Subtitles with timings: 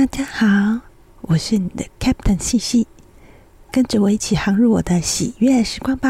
[0.00, 0.80] 大家好，
[1.20, 2.86] 我是你的 Captain 细细，
[3.70, 6.08] 跟着我一起航入我的喜悦时光吧。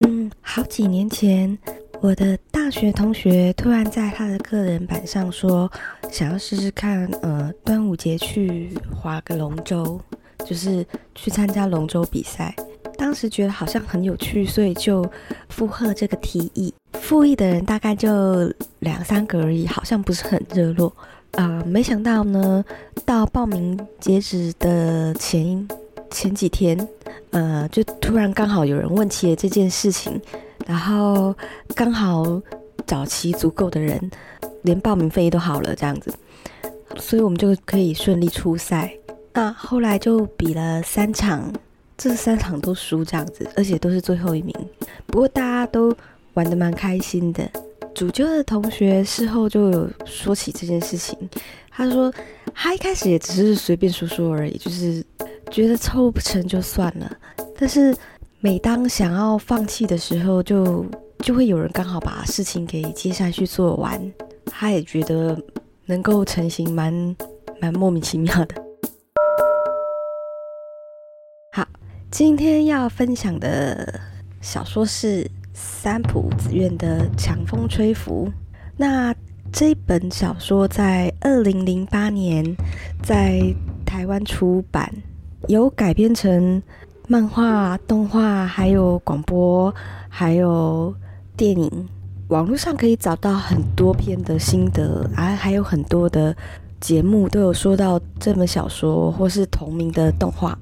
[0.00, 1.56] 嗯，好几年前，
[2.00, 5.70] 我的大学同学突然在他的个人版上说，
[6.10, 10.00] 想要试试看，呃，端午节去划个龙舟，
[10.46, 12.54] 就是去参加龙舟比赛。
[12.96, 15.04] 当时觉得好像很有趣，所以就
[15.50, 16.72] 附和这个提议。
[16.94, 20.90] 附议的人大概就两三个而已，好像不是很热络。
[21.32, 22.64] 啊，没想到呢，
[23.04, 25.68] 到报名截止的前
[26.10, 26.88] 前几天，
[27.32, 30.18] 呃，就突然刚好有人问起了这件事情，
[30.66, 31.36] 然后
[31.74, 32.40] 刚好
[32.86, 34.10] 找齐足够的人，
[34.62, 36.10] 连报名费都好了，这样子，
[36.96, 38.90] 所以我们就可以顺利出赛。
[39.36, 41.52] 那后来就比了三场，
[41.94, 44.54] 这三场都输这样子，而且都是最后一名。
[45.06, 45.94] 不过大家都
[46.32, 47.46] 玩得蛮开心的。
[47.94, 51.18] 主教的同学事后就有说起这件事情，
[51.70, 52.10] 他说
[52.54, 55.04] 他一开始也只是随便说说而已，就是
[55.50, 57.16] 觉得凑不成就算了。
[57.58, 57.94] 但是
[58.40, 60.86] 每当想要放弃的时候，就
[61.18, 64.00] 就会有人刚好把事情给接下去做完。
[64.46, 65.38] 他也觉得
[65.84, 67.16] 能够成型蛮
[67.60, 68.65] 蛮莫名其妙的。
[72.18, 74.00] 今天要分享的
[74.40, 75.30] 小说是。
[75.52, 78.28] 三浦子苑的《强风吹拂》，
[78.76, 79.14] 那
[79.50, 82.44] 这本小说在二零零八年
[83.02, 83.42] 在
[83.86, 84.90] 台湾出版，
[85.48, 86.62] 有改编成
[87.06, 89.74] 漫画、动画，还有广播，
[90.10, 90.94] 还有
[91.38, 91.88] 电影。
[92.28, 96.36] 网络上可以找到很多篇的心得，啊，还有很多的
[96.80, 100.58] 节目都有说到这本小说或是同名的动画。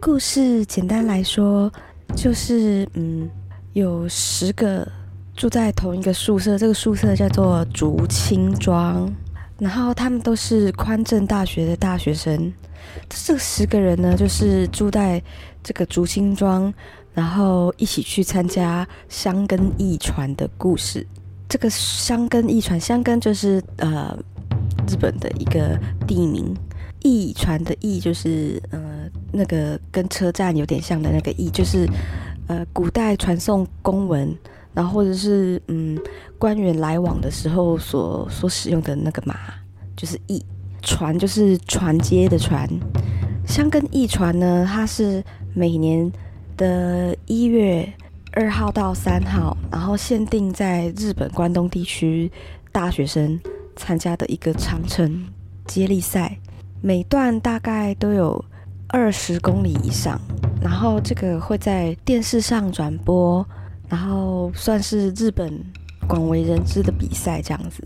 [0.00, 1.70] 故事简单来说，
[2.14, 3.28] 就是嗯，
[3.72, 4.86] 有十个
[5.34, 9.12] 住在同一个宿舍，这个宿舍叫做竹青庄，
[9.58, 12.52] 然后他们都是宽正大学的大学生。
[13.08, 15.20] 这十个人呢，就是住在
[15.62, 16.72] 这个竹青庄，
[17.12, 21.04] 然后一起去参加香根驿传的故事。
[21.48, 24.16] 这个香根驿传，香根就是呃
[24.88, 26.54] 日本的一个地名。
[27.02, 28.97] 驿传的驿就是呃
[29.32, 31.88] 那个跟车站有点像的那个驿，就是
[32.46, 34.36] 呃古代传送公文，
[34.74, 35.98] 然后或者是嗯
[36.38, 39.36] 官员来往的时候所所使用的那个马，
[39.96, 40.44] 就是驿
[40.82, 42.68] 船，就是船接的船。
[43.46, 45.24] 香根驿传呢，它是
[45.54, 46.10] 每年
[46.56, 47.90] 的一月
[48.32, 52.30] 二号到三号，然后限定在日本关东地区
[52.70, 53.40] 大学生
[53.74, 55.26] 参加的一个长城
[55.66, 56.38] 接力赛。
[56.80, 58.44] 每段大概都有
[58.88, 60.18] 二十公里以上，
[60.62, 63.46] 然后这个会在电视上转播，
[63.88, 65.62] 然后算是日本
[66.08, 67.84] 广为人知的比赛这样子。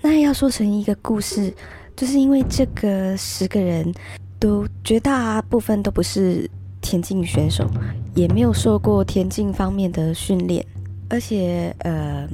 [0.00, 1.52] 那要说成一个故事，
[1.96, 3.92] 就是因为这个十个人
[4.38, 6.48] 都绝大部分都不是
[6.80, 7.66] 田径选手，
[8.14, 10.64] 也没有受过田径方面的训练，
[11.08, 12.28] 而且呃，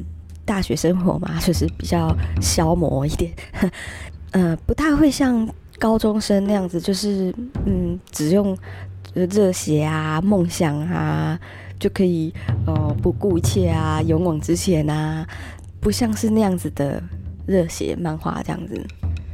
[0.44, 3.32] 大学生活嘛，就是比较消磨一点。
[4.32, 5.48] 呃，不太会像
[5.82, 7.34] 高中生那样子，就是
[7.66, 8.56] 嗯，只用
[9.14, 11.36] 热血啊、梦想啊，
[11.76, 12.32] 就可以
[12.68, 15.26] 呃不顾一切啊，勇往直前啊，
[15.80, 17.02] 不像是那样子的
[17.46, 18.80] 热血漫画这样子。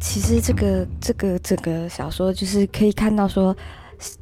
[0.01, 3.55] 其实这个这个这个小说就是可以看到说，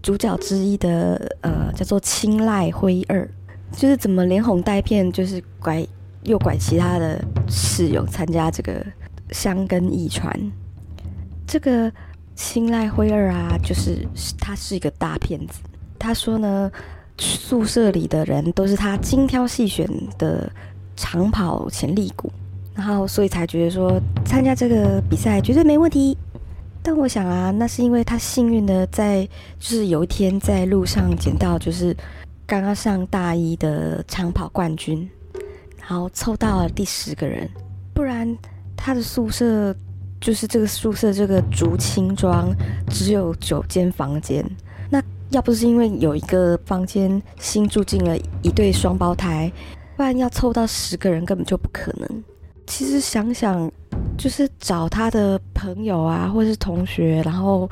[0.03, 3.31] 主角之一的呃叫做青睐灰二，
[3.71, 5.87] 就是怎么连哄带骗，就是拐
[6.25, 8.85] 诱拐其他的室友参加这个
[9.31, 10.37] 香根一传。
[11.47, 11.93] 这个
[12.37, 14.07] 青睐辉二啊，就是
[14.39, 15.61] 他是一个大骗子。
[15.99, 16.71] 他说呢，
[17.17, 19.89] 宿舍里的人都是他精挑细选
[20.19, 20.49] 的
[20.95, 22.31] 长跑潜力股，
[22.75, 26.17] 然后所以才觉得说参加这个比赛绝对没问题。
[26.83, 29.25] 但我想啊，那是因为他幸运的在，
[29.59, 31.97] 就是有一天在路上捡到，就是
[32.47, 35.09] 刚刚上大一的长跑冠军，
[35.81, 37.49] 然后凑到了第十个人，
[37.95, 38.37] 不然
[38.77, 39.75] 他的宿舍。
[40.21, 42.55] 就是这个宿舍，这个竹青庄
[42.89, 44.45] 只有九间房间。
[44.91, 49.51] 那要不是因为有一个房间新住进了一对双胞胎，
[49.97, 52.25] 不然要凑到十个人根本就不可能。
[52.67, 53.71] 其实想想，
[54.17, 57.69] 就是找他的朋友啊，或是同学，然后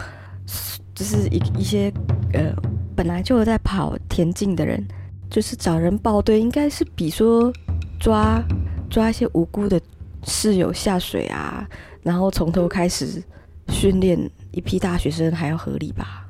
[0.95, 1.93] 就是一一些
[2.33, 2.55] 呃
[2.95, 4.87] 本来就有在跑田径的人，
[5.31, 7.53] 就是找人报队，应该是比说
[7.99, 8.41] 抓
[8.89, 9.81] 抓一些无辜的
[10.25, 11.67] 室友下水啊。
[12.05, 13.21] 然后从头开始
[13.69, 16.29] 训练一批大学生还要合理吧？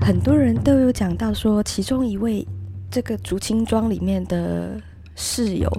[0.00, 2.44] 很多人都有讲到说，其中一位
[2.90, 4.80] 这个竹青庄里面的
[5.14, 5.70] 室友，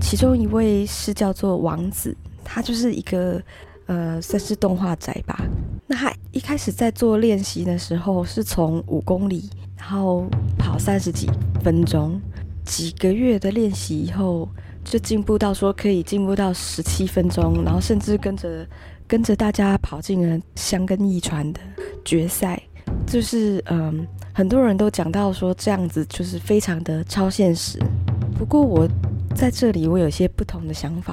[0.00, 3.40] 其中一位是叫做王子，他就是一个
[3.86, 5.40] 呃算是动画宅吧。
[5.86, 10.26] 那他一开始在做练习的时候，是从五公里，然后
[10.58, 11.30] 跑三十几
[11.62, 12.20] 分钟，
[12.64, 14.48] 几个月的练习以后，
[14.88, 18.66] 就进步到说可以进步到十七分钟，然后甚至跟着
[19.06, 21.60] 跟着大家跑进了香根一传的
[22.04, 22.62] 决赛。
[23.04, 27.80] 就是嗯，很多人都讲到说这样子就是非常的超现实。
[28.38, 28.88] 不过我
[29.34, 31.12] 在这里我有些不同的想法。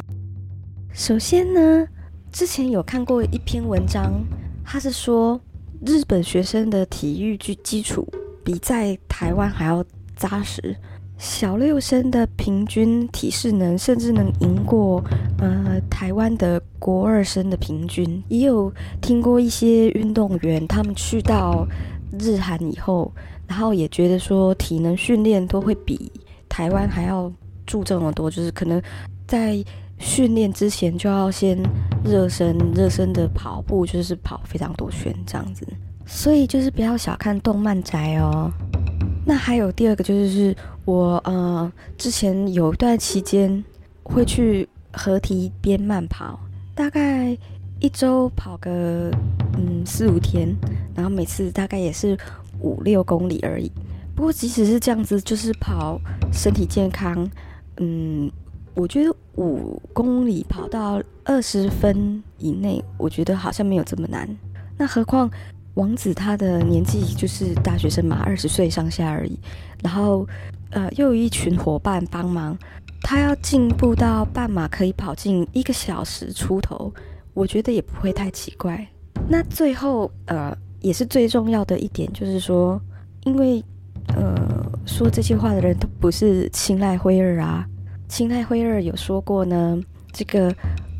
[0.93, 1.87] 首先呢，
[2.31, 4.23] 之前有看过一篇文章，
[4.63, 5.41] 他是说
[5.83, 8.07] 日本学生的体育基基础
[8.43, 9.83] 比在台湾还要
[10.15, 10.75] 扎实。
[11.23, 15.01] 小六生的平均体适能甚至能赢过
[15.39, 18.21] 呃台湾的国二生的平均。
[18.27, 21.65] 也有听过一些运动员，他们去到
[22.19, 23.09] 日韩以后，
[23.47, 26.11] 然后也觉得说体能训练都会比
[26.49, 27.31] 台湾还要
[27.65, 28.81] 注重的多，就是可能
[29.25, 29.63] 在
[29.99, 31.57] 训练之前就要先
[32.03, 35.65] 热身，热身的跑步就是跑非常多圈这样子。
[36.05, 38.51] 所以就是不要小看动漫宅哦。
[39.25, 40.55] 那还有第二个就是
[40.85, 43.63] 我呃之前有一段期间
[44.03, 46.39] 会去河堤边慢跑，
[46.75, 47.37] 大概
[47.79, 49.09] 一周跑个
[49.57, 50.53] 嗯四五天，
[50.93, 52.17] 然后每次大概也是
[52.59, 53.71] 五六公里而已。
[54.13, 55.99] 不过即使是这样子，就是跑
[56.31, 57.29] 身体健康，
[57.77, 58.29] 嗯，
[58.75, 64.27] 我觉得五公里跑到二十分以内，我觉得好像没有这么难。
[64.77, 65.31] 那何况。
[65.75, 69.39] 王子他的年纪就是大学生嘛，二十岁上下而已。
[69.81, 70.27] 然后，
[70.69, 72.57] 呃，又有一群伙伴帮忙，
[73.01, 76.93] 他要进步到半马可以跑进一个小时出头，
[77.33, 78.87] 我觉得也不会太奇怪。
[79.27, 82.79] 那最后，呃，也是最重要的一点，就是说，
[83.23, 83.63] 因为，
[84.15, 87.65] 呃，说这些话的人都不是青睐辉二啊。
[88.07, 89.81] 青睐辉二有说过呢，
[90.11, 90.53] 这个。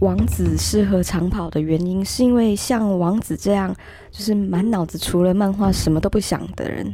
[0.04, 3.74] 王子适合长跑的原因，是因为像王子这样，
[4.12, 6.94] 就是满脑子除了漫画什么都不想的人，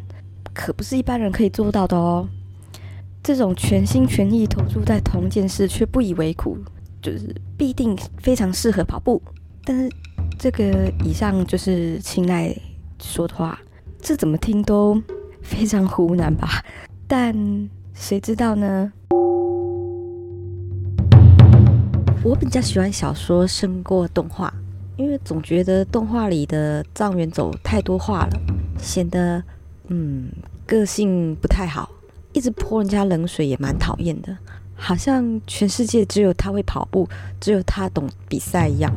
[0.54, 2.30] 可不是一般人可以做到的哦。
[3.24, 6.56] 这种全心全意投注在同件事却不以为苦，
[7.02, 9.20] 就是必定非常适合跑步。
[9.66, 9.92] 但是
[10.38, 12.56] 这个以上就是青睐
[13.02, 13.60] 说的话，
[14.00, 15.02] 这怎么听都
[15.42, 16.64] 非常湖南吧？
[17.08, 17.36] 但
[17.92, 18.94] 谁知道呢？
[22.22, 24.54] 我比较喜欢小说胜过动画，
[24.98, 28.42] 因为总觉得动画里的藏元走太多话了，
[28.78, 29.42] 显得
[29.88, 30.30] 嗯
[30.66, 31.90] 个性不太好，
[32.34, 34.38] 一直泼人家冷水也蛮讨厌的，
[34.76, 37.08] 好像全世界只有他会跑步，
[37.40, 38.94] 只有他懂比赛一样。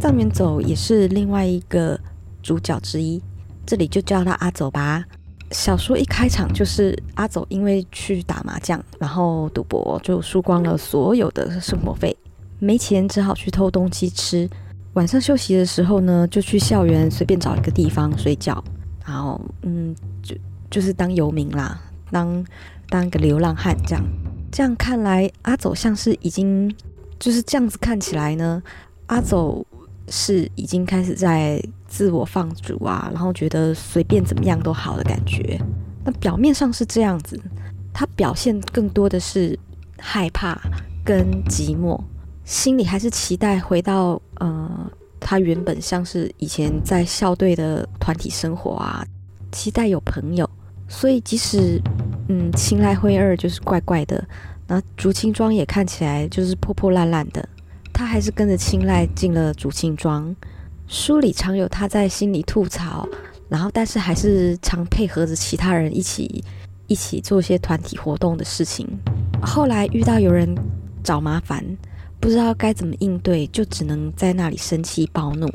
[0.00, 2.00] 藏元走也是另外一个
[2.42, 3.22] 主角之一，
[3.66, 5.04] 这里就叫他阿走吧。
[5.50, 12.16] 小说一开场就是阿走因为去打麻将，然后赌博就输光了所有的生活费。
[12.64, 14.48] 没钱，只好去偷东西吃。
[14.92, 18.62] 晚上休息的时候呢，就去校园随便找一个地方睡觉。
[19.04, 19.92] 然后，嗯，
[20.22, 20.36] 就
[20.70, 21.80] 就是当游民啦，
[22.12, 22.46] 当
[22.88, 24.04] 当个流浪汉这样。
[24.52, 26.72] 这样看来，阿走像是已经
[27.18, 28.62] 就是这样子看起来呢，
[29.06, 29.66] 阿走
[30.08, 35.60] 是已经开始在自我放逐啊，然后觉得随便怎么样都好的感觉。
[36.04, 37.40] 那表面上是这样子，
[37.92, 39.58] 他表现更多的是
[39.98, 40.56] 害怕
[41.04, 42.00] 跟寂寞。
[42.52, 44.68] 心里还是期待回到呃，
[45.18, 49.02] 他原本像是以前在校队的团体生活啊，
[49.50, 50.48] 期待有朋友。
[50.86, 51.80] 所以即使
[52.28, 54.22] 嗯青睐灰二就是怪怪的，
[54.66, 57.48] 那竹青庄也看起来就是破破烂烂的，
[57.90, 60.36] 他还是跟着青睐进了竹青庄。
[60.86, 63.08] 书里常有他在心里吐槽，
[63.48, 66.44] 然后但是还是常配合着其他人一起
[66.86, 68.86] 一起做一些团体活动的事情。
[69.40, 70.54] 后来遇到有人
[71.02, 71.64] 找麻烦。
[72.22, 75.52] 不知道该怎么应对，就只能在那里生气暴怒。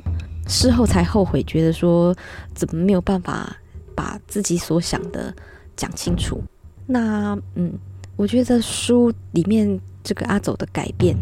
[0.49, 2.13] 事后才后悔，觉得说
[2.53, 3.55] 怎么没有办法
[3.95, 5.33] 把自己所想的
[5.77, 6.43] 讲清楚。
[6.85, 7.71] 那嗯，
[8.17, 11.15] 我觉得书里面这个阿走的改变，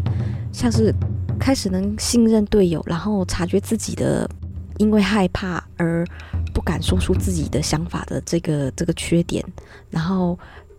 [0.52, 0.92] 像是
[1.38, 4.28] 开始能信任队友，然后察觉自己的
[4.78, 6.04] 因为害怕而
[6.52, 9.44] 不敢说出自己的想法的这个这个缺点，
[9.90, 10.36] 然后。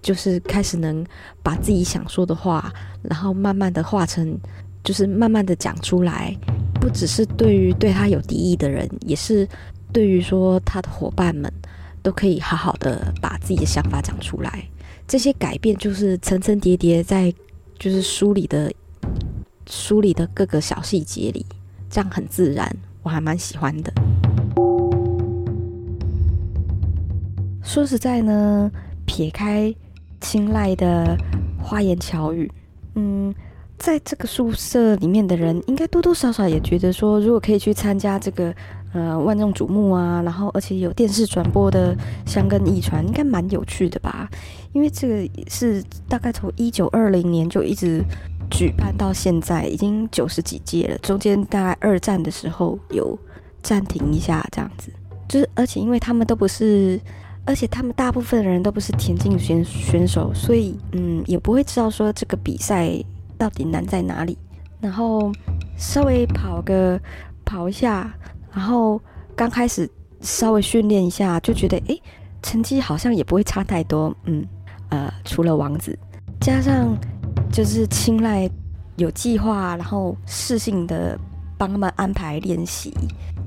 [0.08, 1.06] 就是开始能
[1.44, 4.40] 把自己想说的话，然后慢慢的化成，
[4.82, 6.34] 就是慢慢的讲出来，
[6.80, 9.46] 不只是对于对他有敌意的人，也是
[9.92, 11.52] 对于说他的伙伴们，
[12.02, 14.64] 都可以好好的把自己的想法讲出来。
[15.06, 17.34] 这些改变就是层层叠叠在，
[17.78, 18.72] 就是书里的
[19.70, 21.46] 书里的各个小细节里，
[21.90, 22.74] 这样很自然，
[23.04, 23.92] 我还蛮喜欢的。
[27.62, 28.72] 说实在呢，
[29.06, 29.76] 撇开
[30.20, 31.18] 青睐的
[31.62, 32.52] 花言巧语，
[32.96, 33.34] 嗯，
[33.78, 38.54] 在这个宿舍里面的人，应该多多少少也觉得说，如果可以去参加这个
[38.94, 41.96] 呃万众瞩目啊，然后而且有电视转播的
[42.26, 44.28] 香根一传，应该蛮有趣的吧？
[44.74, 48.04] 因为这个是大概从一九二零年就一直
[48.50, 53.18] 举办到现在，已经九十几届了，中间大概二战的时候有
[53.62, 54.92] 暂停一下，这样子，
[55.28, 57.00] 就是而且因为他们都不是。
[57.48, 62.92] 而且他们大部分的人都不是田径选选手，所以嗯，也不会知道说这个比赛
[63.38, 64.38] 到底难在哪里。
[64.82, 65.32] 然后
[65.78, 67.00] 稍微跑个
[67.46, 68.14] 跑一下，
[68.52, 69.02] 然后
[69.34, 69.90] 刚开始
[70.20, 71.98] 稍微训练一下，就觉得哎，
[72.44, 74.14] 成绩好像也不会差太多。
[74.26, 74.46] 嗯，
[74.90, 75.98] 呃，除了王子，
[76.42, 76.98] 加上
[77.50, 78.50] 就是青睐
[78.98, 81.18] 有计划，然后适性的
[81.58, 82.94] 帮他们安排练习，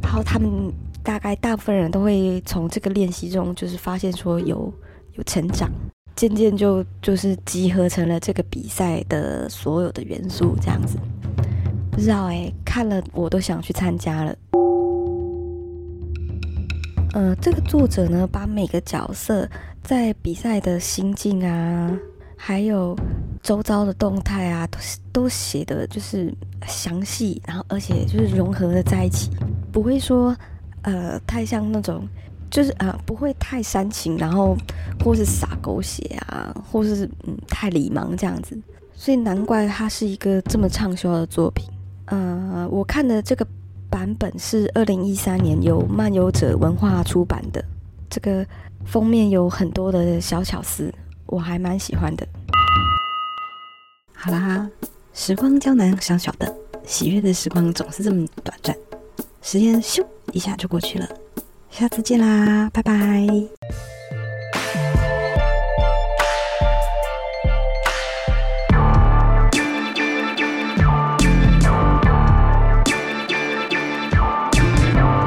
[0.02, 0.73] 然后他们。
[1.02, 4.73] 大概大部分人都会从这个练习中，就是发现说有
[5.14, 5.71] 有成长，
[6.14, 10.99] 渐渐就就是集合成了这个比赛的所有的元素，这样子。
[11.90, 14.37] 不知道哎，看了我都想去参加了。
[17.14, 19.49] 嗯，这个作者呢，把每个角色
[19.83, 21.90] 在比赛的心境啊，
[22.37, 22.97] 还有
[23.42, 24.78] 周遭的动态啊，都
[25.12, 26.33] 都写的就是
[26.66, 29.30] 详细，然后而且就是融合的在一起，
[29.73, 30.37] 不会说。
[30.82, 32.08] 呃，太像那种，
[32.50, 34.56] 就是啊，不会太煽情，然后
[35.04, 38.58] 或是撒狗血啊，或是嗯太礼盲这样子，
[38.94, 41.68] 所以难怪它是一个这么畅销的作品。
[42.06, 43.46] 呃，我看的这个
[43.88, 47.64] 版本是二零一三年由漫游者文化出版的，
[48.08, 48.44] 这个
[48.84, 50.92] 封面有很多的小巧思，
[51.26, 52.26] 我还蛮喜欢的。
[54.14, 54.68] 好啦，
[55.12, 56.52] 时光胶囊小小的，
[56.84, 58.76] 喜悦的时光总是这么短暂，
[59.40, 60.04] 时间咻。
[60.32, 61.08] 一下就过去了，
[61.70, 63.89] 下次见啦，拜拜。